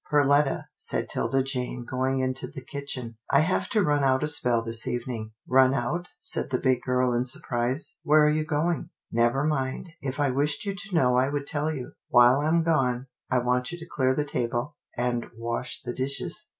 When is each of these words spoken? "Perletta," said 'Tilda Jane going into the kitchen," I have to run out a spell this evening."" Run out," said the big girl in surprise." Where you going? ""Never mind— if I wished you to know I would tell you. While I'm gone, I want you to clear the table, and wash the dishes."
"Perletta," 0.11 0.65
said 0.75 1.07
'Tilda 1.09 1.43
Jane 1.43 1.85
going 1.87 2.21
into 2.21 2.47
the 2.47 2.65
kitchen," 2.65 3.17
I 3.31 3.41
have 3.41 3.69
to 3.69 3.83
run 3.83 4.03
out 4.03 4.23
a 4.23 4.27
spell 4.27 4.63
this 4.63 4.87
evening."" 4.87 5.33
Run 5.47 5.75
out," 5.75 6.09
said 6.19 6.49
the 6.49 6.57
big 6.57 6.81
girl 6.81 7.13
in 7.13 7.27
surprise." 7.27 7.97
Where 8.03 8.27
you 8.27 8.43
going? 8.43 8.89
""Never 9.11 9.43
mind— 9.43 9.91
if 10.01 10.19
I 10.19 10.31
wished 10.31 10.65
you 10.65 10.73
to 10.73 10.95
know 10.95 11.17
I 11.17 11.29
would 11.29 11.45
tell 11.45 11.69
you. 11.71 11.91
While 12.09 12.39
I'm 12.39 12.63
gone, 12.63 13.09
I 13.29 13.37
want 13.37 13.71
you 13.71 13.77
to 13.77 13.85
clear 13.85 14.15
the 14.15 14.25
table, 14.25 14.75
and 14.97 15.27
wash 15.37 15.83
the 15.83 15.93
dishes." 15.93 16.47